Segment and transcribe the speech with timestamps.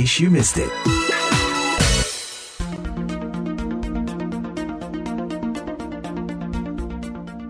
[0.00, 0.72] case you missed it.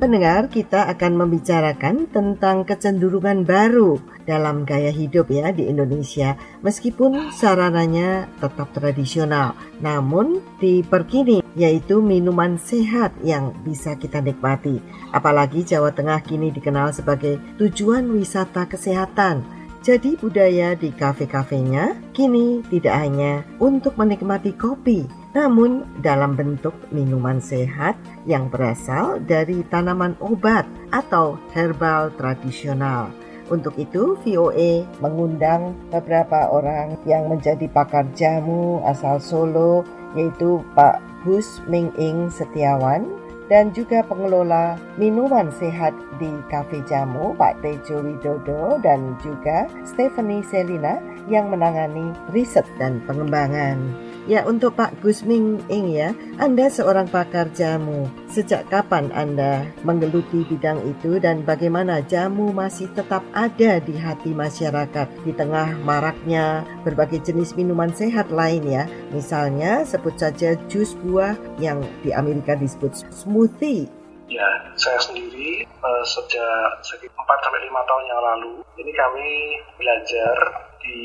[0.00, 6.34] Pendengar, kita akan membicarakan tentang kecenderungan baru dalam gaya hidup ya di Indonesia.
[6.64, 14.80] Meskipun sarananya tetap tradisional, namun diperkini yaitu minuman sehat yang bisa kita nikmati.
[15.12, 19.59] Apalagi Jawa Tengah kini dikenal sebagai tujuan wisata kesehatan.
[19.80, 27.96] Jadi budaya di kafe-kafenya kini tidak hanya untuk menikmati kopi, namun dalam bentuk minuman sehat
[28.28, 33.08] yang berasal dari tanaman obat atau herbal tradisional.
[33.48, 41.58] Untuk itu, VOA mengundang beberapa orang yang menjadi pakar jamu asal Solo, yaitu Pak Gus
[41.66, 43.19] Ming Ing Setiawan,
[43.50, 51.02] dan juga pengelola minuman sehat di Cafe Jamu, Pak Tejo Widodo, dan juga Stephanie Selina
[51.26, 54.09] yang menangani riset dan pengembangan.
[54.30, 58.06] Ya, untuk Pak Gusming Ing ya, Anda seorang pakar jamu.
[58.30, 65.10] Sejak kapan Anda menggeluti bidang itu dan bagaimana jamu masih tetap ada di hati masyarakat
[65.26, 68.86] di tengah maraknya berbagai jenis minuman sehat lain ya.
[69.10, 73.90] Misalnya sebut saja jus buah yang di Amerika disebut smoothie
[74.30, 74.46] Ya,
[74.78, 80.36] saya sendiri uh, sejak sekitar 4 sampai 5 tahun yang lalu, ini kami belajar
[80.78, 80.98] di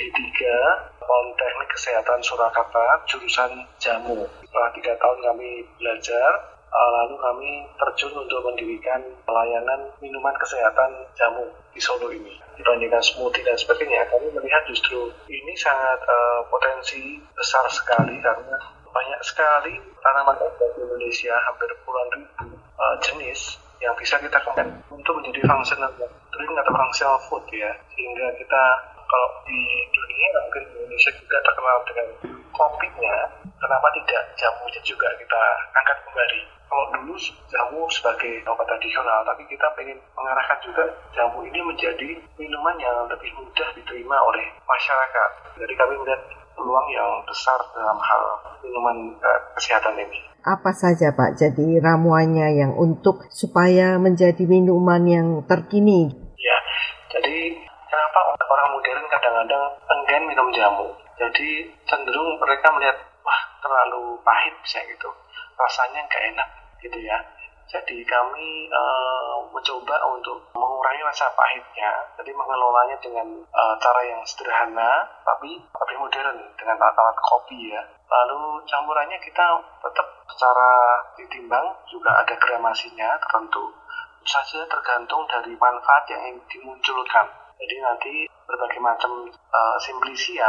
[0.00, 0.32] D3
[1.04, 4.24] Politeknik Kesehatan Surakarta jurusan jamu.
[4.44, 6.30] Setelah tiga tahun kami belajar,
[6.74, 12.34] uh, lalu kami terjun untuk mendirikan pelayanan minuman kesehatan jamu di Solo ini.
[12.58, 18.58] Dibandingkan smoothie dan sebagainya, kami melihat justru ini sangat uh, potensi besar sekali karena
[18.94, 24.80] banyak sekali tanaman obat di Indonesia, hampir puluhan ribu uh, jenis yang bisa kita kembangkan
[24.88, 25.90] untuk menjadi functional
[26.30, 27.74] drink atau functional food ya.
[27.90, 28.64] Sehingga kita
[29.06, 29.60] kalau di
[29.92, 32.06] dunia mungkin Indonesia juga terkenal dengan
[32.54, 33.16] kopinya,
[33.58, 35.40] kenapa tidak jamunya juga kita
[35.74, 36.40] angkat kembali?
[36.64, 37.14] Kalau dulu
[37.46, 42.10] jamu sebagai obat tradisional, tapi kita ingin mengarahkan juga jamu ini menjadi
[42.40, 45.30] minuman yang lebih mudah diterima oleh masyarakat.
[45.54, 46.22] Jadi kami melihat
[46.54, 48.22] peluang yang besar dalam hal
[48.62, 50.18] minuman uh, kesehatan ini.
[50.44, 56.12] Apa saja Pak jadi ramuannya yang untuk supaya menjadi minuman yang terkini?
[56.36, 56.58] Ya,
[57.08, 60.88] jadi kenapa orang modern kadang-kadang enggan minum jamu?
[61.14, 65.10] Jadi cenderung mereka melihat wah terlalu pahit bisa gitu,
[65.54, 66.48] rasanya nggak enak
[66.82, 67.18] gitu ya.
[67.64, 71.90] Jadi kami uh, mencoba untuk mengurangi rasa pahitnya,
[72.20, 77.82] jadi mengelolanya dengan uh, cara yang sederhana, tapi lebih modern dengan alat-alat kopi ya.
[78.04, 79.46] Lalu campurannya kita
[79.80, 80.70] tetap secara
[81.16, 83.72] ditimbang juga ada gramasinya tertentu,
[84.28, 87.26] saja tergantung dari manfaat yang dimunculkan.
[87.58, 88.12] Jadi nanti
[88.44, 90.48] berbagai macam uh, simplisia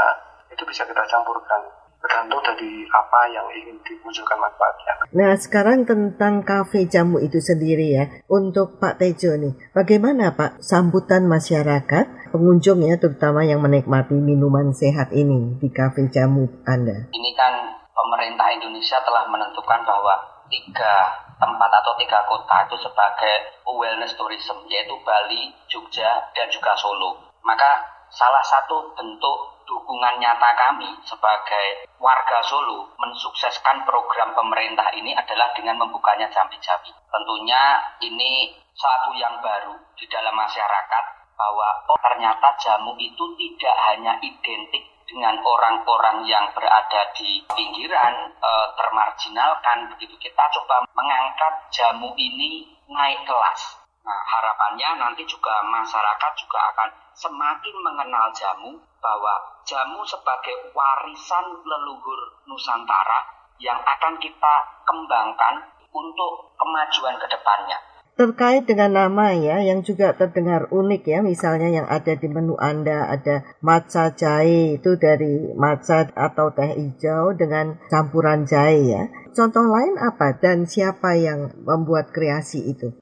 [0.52, 1.62] itu bisa kita campurkan
[2.06, 4.94] tergantung dari apa yang ingin dimunculkan manfaatnya.
[5.18, 11.26] Nah sekarang tentang kafe jamu itu sendiri ya, untuk Pak Tejo nih, bagaimana Pak sambutan
[11.26, 17.10] masyarakat pengunjung ya, terutama yang menikmati minuman sehat ini di kafe jamu Anda?
[17.10, 17.54] Ini kan
[17.90, 20.14] pemerintah Indonesia telah menentukan bahwa
[20.46, 27.28] tiga tempat atau tiga kota itu sebagai wellness tourism yaitu Bali, Jogja, dan juga Solo.
[27.44, 35.52] Maka salah satu bentuk dukungan nyata kami sebagai warga Solo mensukseskan program pemerintah ini adalah
[35.58, 36.94] dengan membukanya jambi-jambi.
[36.94, 37.62] Tentunya
[38.06, 41.04] ini satu yang baru di dalam masyarakat
[41.36, 48.52] bahwa oh ternyata jamu itu tidak hanya identik dengan orang-orang yang berada di pinggiran e,
[48.74, 56.62] termarginalkan begitu kita coba mengangkat jamu ini naik kelas Nah, harapannya nanti juga masyarakat juga
[56.70, 59.34] akan semakin mengenal jamu bahwa
[59.66, 63.26] jamu sebagai warisan leluhur Nusantara
[63.58, 64.56] yang akan kita
[64.86, 67.82] kembangkan untuk kemajuan ke depannya.
[68.16, 73.12] Terkait dengan nama ya, yang juga terdengar unik ya, misalnya yang ada di menu Anda
[73.12, 79.04] ada matcha jahe itu dari matcha atau teh hijau dengan campuran jahe ya.
[79.36, 82.96] Contoh lain apa dan siapa yang membuat kreasi itu?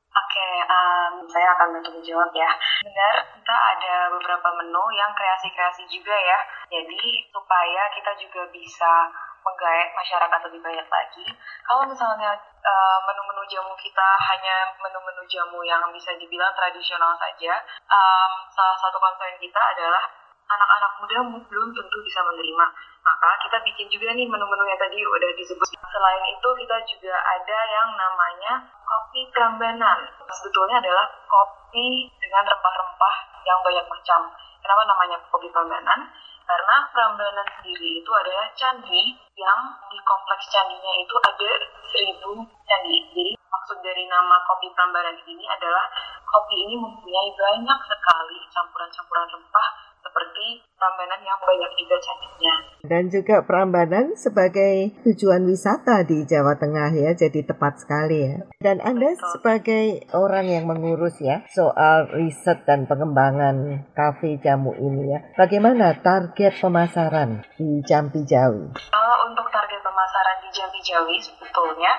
[1.33, 2.51] saya akan bantu menjawab ya.
[2.86, 6.39] Benar, kita ada beberapa menu yang kreasi-kreasi juga ya.
[6.69, 9.09] Jadi supaya kita juga bisa
[9.44, 11.25] menggait masyarakat lebih banyak lagi.
[11.68, 12.31] Kalau misalnya
[12.63, 17.60] uh, menu-menu jamu kita hanya menu-menu jamu yang bisa dibilang tradisional saja,
[17.92, 20.04] um, salah satu concern kita adalah
[20.44, 21.18] anak-anak muda
[21.48, 22.66] belum tentu bisa menerima.
[23.04, 25.68] Maka kita bikin juga nih menu-menu yang tadi udah disebut.
[25.75, 30.07] Selain itu kita juga ada yang namanya kopi Prambanan.
[30.24, 34.31] Sebetulnya adalah kopi dengan rempah-rempah yang banyak macam.
[34.63, 36.00] Kenapa namanya kopi Prambanan?
[36.44, 41.51] Karena Prambanan sendiri itu adalah candi yang di kompleks candinya itu ada
[41.88, 42.31] seribu
[42.68, 42.95] candi.
[43.16, 45.88] Jadi maksud dari nama kopi Prambanan ini adalah
[46.28, 52.56] kopi ini mempunyai banyak sekali campuran-campuran rempah seperti Prambanan yang banyak juga cantiknya.
[52.86, 58.36] Dan juga Prambanan sebagai tujuan wisata di Jawa Tengah ya, jadi tepat sekali ya.
[58.62, 59.31] Dan Anda Betul.
[59.33, 66.62] sebagai orang yang mengurus ya soal riset dan pengembangan kafe jamu ini ya, bagaimana target
[66.62, 68.69] pemasaran di Jampi Jawi?
[68.94, 71.95] Kalau untuk target pemasaran di Jambi Jawi sebetulnya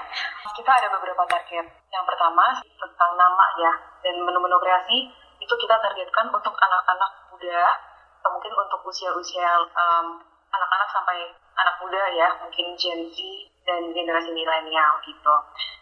[0.55, 1.67] kita ada beberapa target.
[1.89, 3.73] Yang pertama tentang nama ya
[4.07, 5.11] dan menu-menu kreasi
[5.41, 7.94] itu kita targetkan untuk anak-anak muda
[8.29, 10.21] mungkin untuk usia-usia um,
[10.55, 11.19] anak-anak sampai
[11.55, 13.19] anak muda ya mungkin Gen Z
[13.65, 15.35] dan generasi milenial gitu.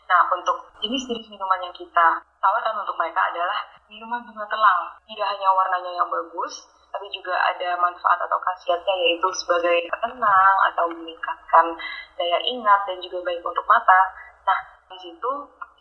[0.09, 4.81] Nah untuk jenis-jenis minuman yang kita tawarkan untuk mereka adalah minuman bunga telang.
[5.06, 10.85] Tidak hanya warnanya yang bagus, tapi juga ada manfaat atau khasiatnya yaitu sebagai penenang atau
[10.93, 11.67] meningkatkan
[12.17, 14.00] daya ingat dan juga baik untuk mata.
[14.45, 14.59] Nah,
[14.93, 15.31] di situ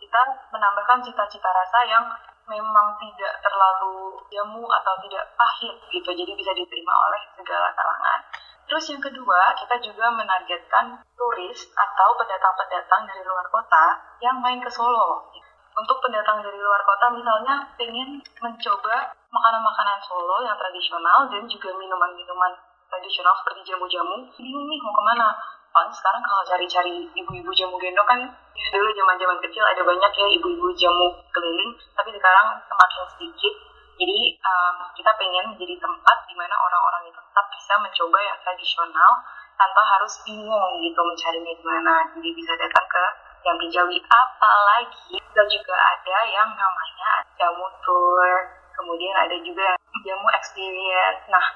[0.00, 0.20] kita
[0.50, 2.04] menambahkan cita-cita rasa yang
[2.50, 8.20] memang tidak terlalu jamu atau tidak pahit gitu, jadi bisa diterima oleh segala kalangan.
[8.66, 13.84] Terus yang kedua, kita juga menargetkan turis atau pendatang-pendatang dari luar kota
[14.24, 15.28] yang main ke Solo.
[15.72, 22.52] Untuk pendatang dari luar kota misalnya pengen mencoba makanan-makanan Solo yang tradisional dan juga minuman-minuman
[22.92, 25.28] tradisional seperti jamu-jamu, bingung nih mau ke mana?
[25.72, 28.20] Soalnya sekarang kalau cari-cari ibu-ibu jamu gendong kan
[28.52, 33.54] dulu zaman-zaman kecil ada banyak ya ibu-ibu jamu keliling, tapi sekarang semakin sedikit.
[33.96, 39.12] Jadi um, kita pengen menjadi tempat di mana orang-orang itu tetap bisa mencoba yang tradisional
[39.56, 41.94] tanpa harus bingung gitu mencarinya di mana.
[42.12, 43.04] Jadi bisa datang ke
[43.42, 43.98] yang Jawi.
[44.04, 47.10] Apalagi kita juga ada yang namanya
[47.40, 48.28] jamu tour,
[48.76, 49.72] kemudian ada juga
[50.04, 51.22] jamu experience.
[51.32, 51.46] Nah,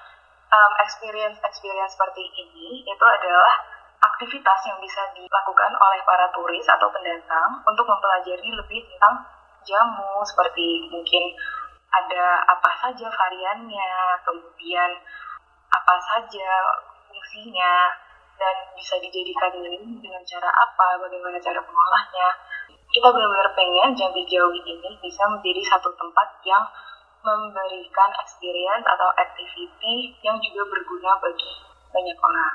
[0.53, 3.76] um, experience experience seperti ini itu adalah
[4.15, 9.27] aktivitas yang bisa dilakukan oleh para turis atau pendatang untuk mempelajari lebih tentang
[9.67, 11.23] jamu seperti mungkin
[11.91, 13.93] ada apa saja variannya,
[14.23, 14.91] kemudian
[15.73, 16.51] apa saja
[17.09, 17.75] fungsinya,
[18.37, 22.29] dan bisa dijadikan minum dengan cara apa, bagaimana cara mengolahnya.
[22.87, 26.65] Kita benar-benar pengen Jambi Jawi ini bisa menjadi satu tempat yang
[27.25, 31.51] memberikan experience atau activity yang juga berguna bagi
[31.91, 32.55] banyak orang.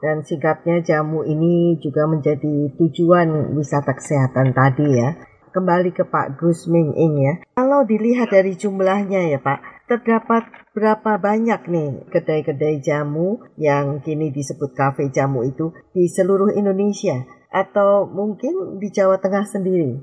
[0.00, 5.20] Dan singkatnya jamu ini juga menjadi tujuan wisata kesehatan tadi ya.
[5.50, 7.34] Kembali ke Pak Gus Ming Ing ya.
[7.58, 14.70] Kalau dilihat dari jumlahnya ya Pak, terdapat berapa banyak nih kedai-kedai jamu yang kini disebut
[14.72, 19.98] kafe jamu itu di seluruh Indonesia atau mungkin di Jawa Tengah sendiri?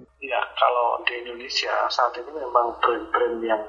[1.24, 3.64] Indonesia saat ini memang brand-brand yang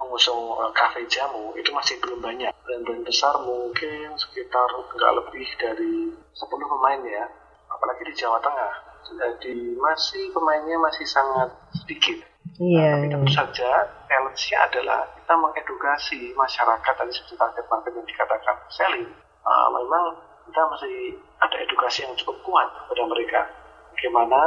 [0.00, 2.52] mengusung uh, kafe jamu itu masih belum banyak.
[2.64, 7.24] Brand-brand besar mungkin sekitar nggak lebih dari 10 pemain ya,
[7.72, 8.72] apalagi di Jawa Tengah.
[9.10, 11.50] Jadi masih pemainnya masih sangat
[11.82, 12.22] sedikit.
[12.60, 12.78] Iya.
[12.78, 13.70] Nah, tapi tentu saja
[14.06, 19.08] challenge-nya adalah kita mengedukasi masyarakat tadi seperti target market yang dikatakan selling.
[19.40, 20.04] Uh, memang
[20.46, 20.96] kita masih
[21.40, 23.40] ada edukasi yang cukup kuat kepada mereka.
[23.96, 24.40] Bagaimana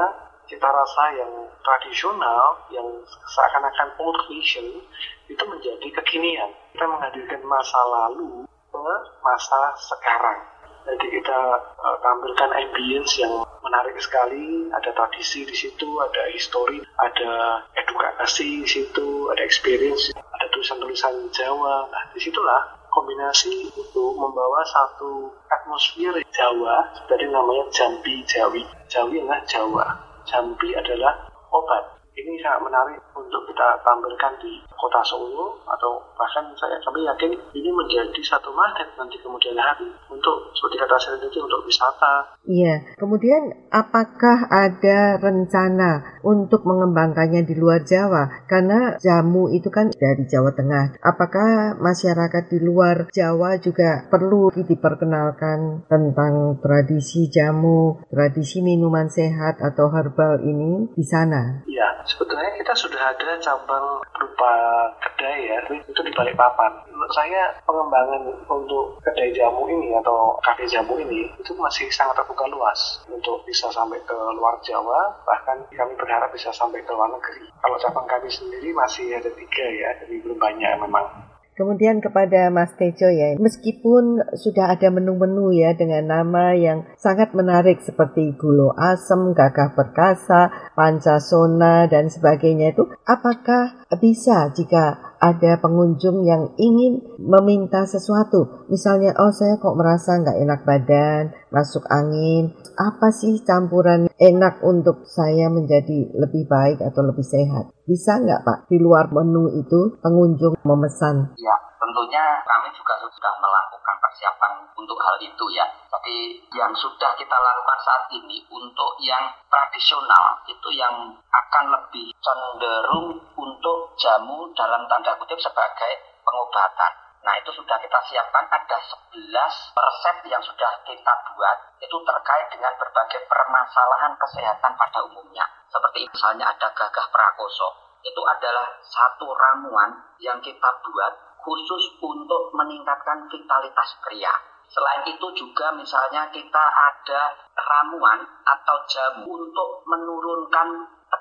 [0.47, 1.31] cita rasa yang
[1.63, 4.83] tradisional, yang seakan-akan old fashion,
[5.31, 6.51] itu menjadi kekinian.
[6.75, 8.85] Kita menghadirkan masa lalu ke
[9.23, 10.39] masa sekarang.
[10.83, 11.39] Jadi kita
[11.79, 18.67] uh, tampilkan ambience yang menarik sekali, ada tradisi di situ, ada histori, ada edukasi di
[18.67, 21.87] situ, ada experience, ada tulisan-tulisan Jawa.
[21.87, 28.67] Nah, di situlah kombinasi itu membawa satu atmosfer Jawa, seperti namanya Jambi Jawi.
[28.91, 29.85] Jawi adalah Jawa,
[30.27, 31.13] Jambi adalah
[31.51, 31.83] obat.
[32.13, 34.53] Ini sangat menarik untuk kita tampilkan di
[34.83, 40.51] kota Solo atau bahkan saya kami yakin ini menjadi satu magnet nanti kemudian hari untuk
[40.51, 42.35] seperti kata saya tadi untuk wisata.
[42.43, 42.99] Iya.
[42.99, 48.43] Kemudian apakah ada rencana untuk mengembangkannya di luar Jawa?
[48.45, 50.99] Karena jamu itu kan dari Jawa Tengah.
[50.99, 59.87] Apakah masyarakat di luar Jawa juga perlu diperkenalkan tentang tradisi jamu, tradisi minuman sehat atau
[59.87, 61.63] herbal ini di sana?
[61.67, 64.53] Ya, sebetulnya kita sudah ada cabang berupa
[64.99, 66.71] kedai ya, itu di Balikpapan.
[66.91, 72.45] Menurut saya pengembangan untuk kedai jamu ini atau kafe jamu ini itu masih sangat terbuka
[72.51, 77.47] luas untuk bisa sampai ke luar Jawa, bahkan kami berharap bisa sampai ke luar negeri.
[77.63, 81.22] Kalau cabang kami sendiri masih ada tiga ya, jadi belum banyak memang.
[81.53, 87.77] Kemudian kepada Mas Tejo ya, meskipun sudah ada menu-menu ya dengan nama yang sangat menarik
[87.85, 96.51] seperti gulo asem, gagah perkasa, pancasona dan sebagainya itu, apakah bisa jika ada pengunjung yang
[96.59, 103.39] ingin meminta sesuatu, misalnya oh saya kok merasa nggak enak badan, masuk angin, apa sih
[103.47, 107.71] campuran enak untuk saya menjadi lebih baik atau lebih sehat?
[107.87, 111.31] Bisa nggak Pak di luar menu itu pengunjung memesan?
[111.39, 115.63] Ya, tentunya kami juga sudah melakukan persiapan untuk hal itu ya.
[115.87, 123.23] Jadi yang sudah kita lakukan saat ini untuk yang tradisional itu yang akan lebih cenderung
[123.39, 126.91] untuk jamu dalam tanda kutip sebagai pengobatan.
[127.23, 129.31] Nah itu sudah kita siapkan ada 11
[129.71, 135.47] resep yang sudah kita buat itu terkait dengan berbagai permasalahan kesehatan pada umumnya.
[135.71, 137.99] Seperti misalnya ada gagah prakoso.
[138.03, 144.35] Itu adalah satu ramuan yang kita buat khusus untuk meningkatkan vitalitas pria.
[144.67, 147.21] Selain itu juga misalnya kita ada
[147.55, 150.67] ramuan atau jamu untuk menurunkan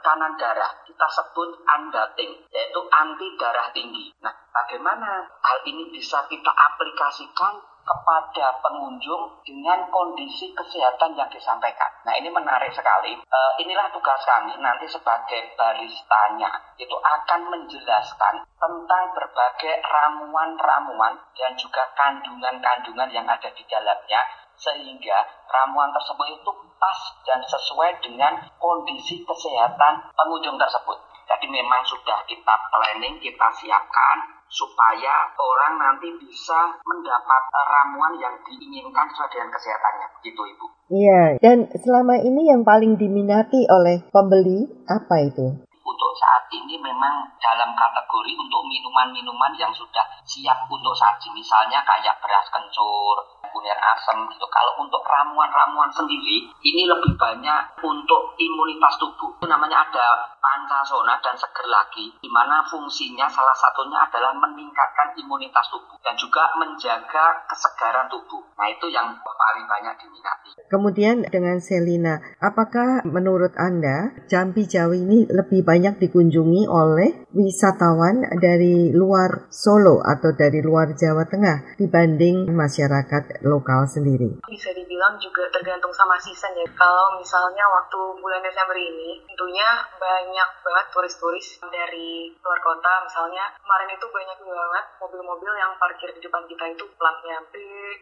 [0.03, 0.83] tekanan darah.
[0.83, 4.11] Kita sebut andating, yaitu anti darah tinggi.
[4.19, 11.91] Nah, bagaimana hal ini bisa kita aplikasikan kepada pengunjung dengan kondisi kesehatan yang disampaikan.
[12.07, 13.19] Nah ini menarik sekali.
[13.19, 21.83] E, inilah tugas kami nanti sebagai baristanya itu akan menjelaskan tentang berbagai ramuan-ramuan dan juga
[21.99, 24.23] kandungan-kandungan yang ada di dalamnya
[24.55, 25.19] sehingga
[25.51, 30.99] ramuan tersebut itu pas dan sesuai dengan kondisi kesehatan pengunjung tersebut.
[31.27, 39.09] Jadi memang sudah kita planning, kita siapkan supaya orang nanti bisa mendapat ramuan yang diinginkan
[39.09, 40.09] sesuai dengan kesehatannya.
[40.21, 40.67] Gitu Ibu.
[40.93, 45.65] Iya, dan selama ini yang paling diminati oleh pembeli apa itu?
[45.93, 52.17] Untuk saat ini memang dalam kategori untuk minuman-minuman yang sudah siap untuk saji, misalnya kayak
[52.25, 53.17] beras kencur,
[53.53, 54.47] kunir asam gitu.
[54.49, 59.37] Kalau untuk ramuan-ramuan sendiri, ini lebih banyak untuk imunitas tubuh.
[59.37, 65.69] Itu namanya ada pancasona dan seger lagi, di mana fungsinya salah satunya adalah meningkatkan imunitas
[65.69, 68.41] tubuh dan juga menjaga kesegaran tubuh.
[68.57, 70.51] Nah itu yang paling banyak diminati.
[70.71, 78.95] Kemudian dengan Selina, apakah menurut Anda Jambi Jawa ini lebih banyak dikunjungi oleh wisatawan dari
[78.95, 84.45] luar Solo atau dari luar Jawa Tengah dibanding masyarakat lokal sendiri?
[84.47, 86.69] Bisa dibilang juga tergantung sama season ya.
[86.77, 93.47] Kalau misalnya waktu bulan Desember ini, tentunya banyak banyak banget turis-turis dari luar kota misalnya
[93.63, 97.55] kemarin itu banyak banget mobil-mobil yang parkir di depan kita itu platnya B,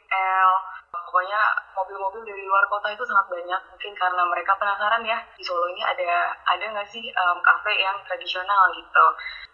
[0.09, 0.51] L
[0.91, 1.41] pokoknya
[1.75, 5.83] mobil-mobil dari luar kota itu sangat banyak mungkin karena mereka penasaran ya di Solo ini
[5.83, 9.07] ada ada nggak sih um, kafe yang tradisional gitu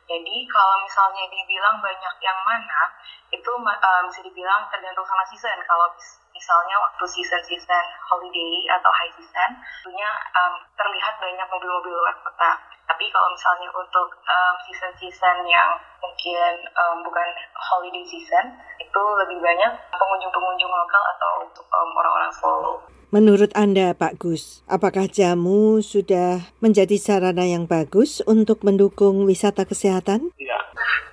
[0.06, 2.94] jadi kalau misalnya dibilang banyak yang mana
[3.34, 5.90] itu um, bisa dibilang tergantung sama season kalau
[6.36, 9.50] misalnya waktu season-season holiday atau high season,
[9.82, 12.60] tentunya um, terlihat banyak mobil-mobil luar kota.
[12.86, 19.72] Tapi kalau misalnya untuk um, season-season yang mungkin um, bukan holiday season, itu lebih banyak
[19.90, 22.95] pengunjung-pengunjung lokal atau um, orang-orang Solo.
[23.14, 30.34] Menurut Anda, Pak Gus, apakah jamu sudah menjadi sarana yang bagus untuk mendukung wisata kesehatan?
[30.42, 30.58] Ya,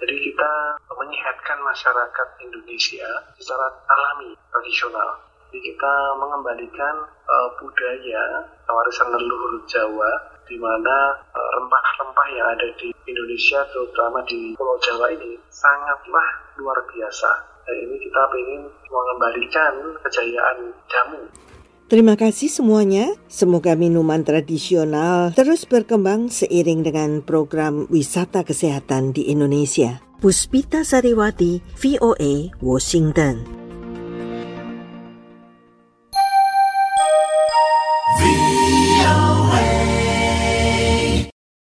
[0.02, 0.52] jadi kita
[0.90, 3.06] menyehatkan masyarakat Indonesia
[3.38, 5.22] secara alami, tradisional.
[5.54, 10.12] Jadi kita mengembalikan uh, budaya warisan leluhur Jawa
[10.50, 16.82] di mana uh, rempah-rempah yang ada di Indonesia terutama di Pulau Jawa ini sangatlah luar
[16.90, 17.54] biasa.
[17.70, 21.22] Dan ini kita ingin mengembalikan kejayaan jamu
[21.92, 23.12] Terima kasih semuanya.
[23.28, 30.00] Semoga minuman tradisional terus berkembang seiring dengan program wisata kesehatan di Indonesia.
[30.24, 33.63] Puspita Sariwati, VOA, Washington.